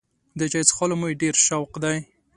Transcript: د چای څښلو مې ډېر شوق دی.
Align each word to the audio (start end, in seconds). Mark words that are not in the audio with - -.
د 0.39 0.41
چای 0.51 0.63
څښلو 0.69 0.95
مې 1.01 1.09
ډېر 1.21 1.35
شوق 1.45 1.71
دی. 1.83 1.97